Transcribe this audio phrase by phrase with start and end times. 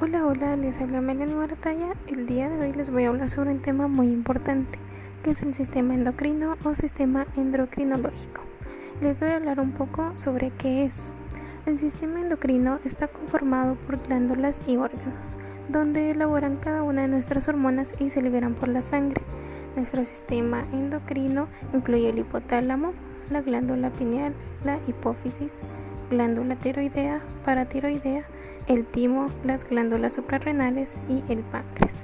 [0.00, 1.92] Hola, hola, les habla Melanie Maratalla.
[2.06, 4.78] El día de hoy les voy a hablar sobre un tema muy importante,
[5.22, 8.40] que es el sistema endocrino o sistema endocrinológico.
[9.02, 11.12] Les voy a hablar un poco sobre qué es.
[11.66, 15.36] El sistema endocrino está conformado por glándulas y órganos,
[15.68, 19.20] donde elaboran cada una de nuestras hormonas y se liberan por la sangre.
[19.76, 22.94] Nuestro sistema endocrino incluye el hipotálamo,
[23.30, 24.32] la glándula pineal,
[24.64, 25.52] la hipófisis,
[26.10, 28.24] glándula tiroidea, paratiroidea,
[28.66, 31.94] el timo, las glándulas suprarrenales y el páncreas.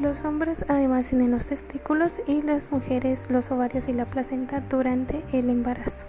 [0.00, 5.24] Los hombres además tienen los testículos y las mujeres los ovarios y la placenta durante
[5.32, 6.04] el embarazo.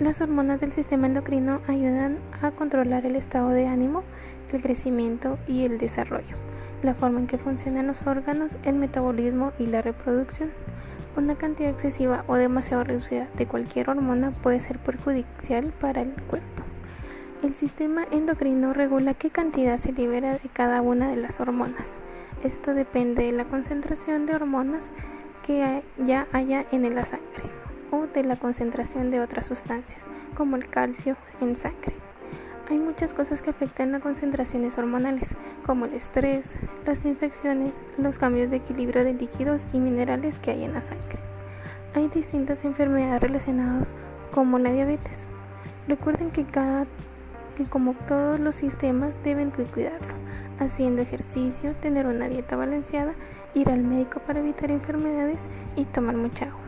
[0.00, 4.02] Las hormonas del sistema endocrino ayudan a controlar el estado de ánimo,
[4.50, 6.36] el crecimiento y el desarrollo,
[6.82, 10.50] la forma en que funcionan los órganos, el metabolismo y la reproducción.
[11.16, 16.69] Una cantidad excesiva o demasiado reducida de cualquier hormona puede ser perjudicial para el cuerpo.
[17.42, 21.98] El sistema endocrino regula qué cantidad se libera de cada una de las hormonas.
[22.44, 24.84] Esto depende de la concentración de hormonas
[25.46, 27.44] que ya haya en la sangre
[27.90, 31.94] o de la concentración de otras sustancias, como el calcio en sangre.
[32.68, 38.50] Hay muchas cosas que afectan las concentraciones hormonales, como el estrés, las infecciones, los cambios
[38.50, 41.20] de equilibrio de líquidos y minerales que hay en la sangre.
[41.94, 43.94] Hay distintas enfermedades relacionadas
[44.30, 45.26] como la diabetes.
[45.88, 46.86] Recuerden que cada
[47.60, 50.14] que como todos los sistemas deben cuidarlo,
[50.58, 53.12] haciendo ejercicio, tener una dieta balanceada,
[53.54, 56.60] ir al médico para evitar enfermedades y tomar mucha agua.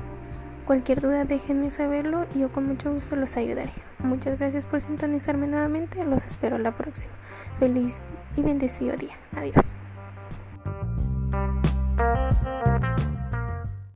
[0.67, 3.73] Cualquier duda déjenme saberlo y yo con mucho gusto los ayudaré.
[4.01, 7.15] Muchas gracias por sintonizarme nuevamente, los espero la próxima.
[7.59, 8.03] Feliz
[8.37, 9.17] y bendecido día.
[9.35, 9.82] Adiós.